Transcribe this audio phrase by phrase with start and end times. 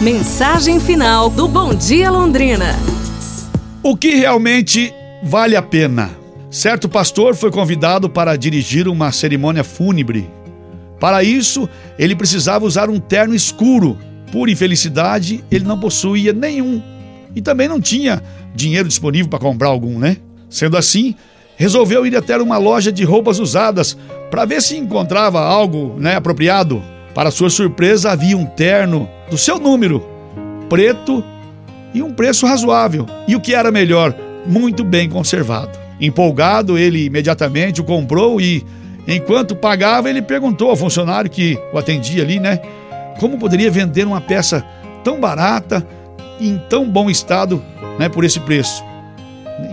[0.00, 2.74] Mensagem final do Bom Dia Londrina.
[3.82, 6.08] O que realmente vale a pena?
[6.50, 10.26] Certo pastor foi convidado para dirigir uma cerimônia fúnebre.
[10.98, 11.68] Para isso,
[11.98, 13.98] ele precisava usar um terno escuro.
[14.32, 16.82] Por infelicidade, ele não possuía nenhum
[17.36, 18.22] e também não tinha
[18.54, 20.16] dinheiro disponível para comprar algum, né?
[20.48, 21.14] Sendo assim,
[21.58, 23.98] resolveu ir até uma loja de roupas usadas
[24.30, 26.82] para ver se encontrava algo né, apropriado.
[27.14, 30.04] Para sua surpresa, havia um terno do seu número,
[30.68, 31.24] preto
[31.92, 33.06] e um preço razoável.
[33.26, 34.14] E o que era melhor,
[34.46, 35.78] muito bem conservado.
[36.00, 38.64] Empolgado, ele imediatamente o comprou e,
[39.06, 42.58] enquanto pagava, ele perguntou ao funcionário que o atendia ali, né?
[43.18, 44.64] Como poderia vender uma peça
[45.04, 45.86] tão barata
[46.38, 47.62] e em tão bom estado,
[47.98, 48.82] né, por esse preço?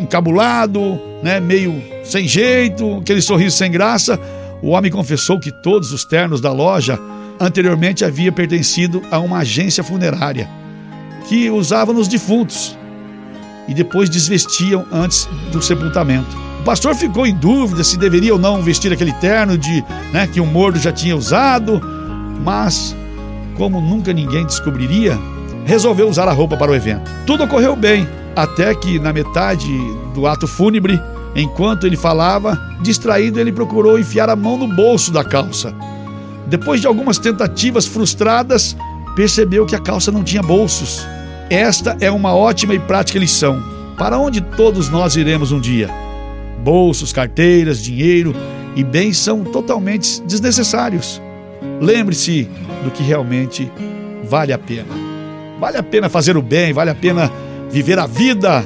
[0.02, 4.20] Encabulado, né, meio sem jeito, aquele sorriso sem graça,
[4.62, 7.00] o homem confessou que todos os ternos da loja
[7.40, 10.50] anteriormente havia pertencido a uma agência funerária
[11.28, 12.78] que usava nos defuntos
[13.68, 16.38] e depois desvestiam antes do sepultamento.
[16.62, 20.40] O pastor ficou em dúvida se deveria ou não vestir aquele terno de, né, que
[20.40, 21.82] o morto já tinha usado,
[22.44, 22.96] mas
[23.56, 25.18] como nunca ninguém descobriria,
[25.66, 27.12] resolveu usar a roupa para o evento.
[27.26, 29.68] Tudo ocorreu bem, até que na metade
[30.14, 31.02] do ato fúnebre,
[31.36, 35.74] enquanto ele falava, distraído, ele procurou enfiar a mão no bolso da calça.
[36.48, 38.76] Depois de algumas tentativas frustradas,
[39.16, 41.06] percebeu que a calça não tinha bolsos.
[41.50, 43.62] Esta é uma ótima e prática lição
[43.98, 45.90] para onde todos nós iremos um dia.
[46.64, 48.34] Bolsos, carteiras, dinheiro
[48.76, 51.22] e bens são totalmente desnecessários.
[51.82, 52.50] Lembre-se
[52.84, 53.72] do que realmente
[54.24, 54.94] vale a pena.
[55.60, 57.32] Vale a pena fazer o bem, vale a pena
[57.72, 58.64] viver a vida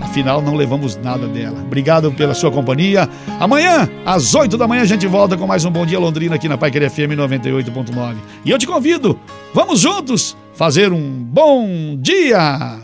[0.00, 1.60] Afinal, não levamos nada dela.
[1.62, 3.08] Obrigado pela sua companhia.
[3.40, 6.48] Amanhã, às 8 da manhã, a gente volta com mais um Bom Dia Londrina aqui
[6.48, 8.14] na Paiqueria FM 98.9.
[8.44, 9.18] E eu te convido,
[9.52, 12.78] vamos juntos fazer um bom dia!